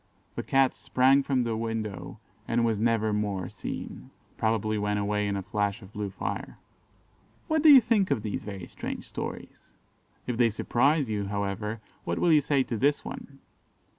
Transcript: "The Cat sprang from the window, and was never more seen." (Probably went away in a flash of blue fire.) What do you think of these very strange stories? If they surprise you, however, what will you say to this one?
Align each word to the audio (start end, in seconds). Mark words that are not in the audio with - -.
"The 0.33 0.41
Cat 0.41 0.73
sprang 0.73 1.21
from 1.21 1.43
the 1.43 1.55
window, 1.55 2.19
and 2.47 2.65
was 2.65 2.79
never 2.79 3.13
more 3.13 3.49
seen." 3.49 4.09
(Probably 4.35 4.79
went 4.79 4.97
away 4.97 5.27
in 5.27 5.35
a 5.37 5.43
flash 5.43 5.83
of 5.83 5.93
blue 5.93 6.09
fire.) 6.09 6.57
What 7.47 7.61
do 7.61 7.69
you 7.69 7.79
think 7.81 8.09
of 8.09 8.23
these 8.23 8.43
very 8.43 8.65
strange 8.65 9.07
stories? 9.07 9.73
If 10.25 10.37
they 10.37 10.49
surprise 10.49 11.07
you, 11.07 11.25
however, 11.27 11.81
what 12.03 12.17
will 12.17 12.31
you 12.33 12.41
say 12.41 12.63
to 12.63 12.77
this 12.77 13.05
one? 13.05 13.41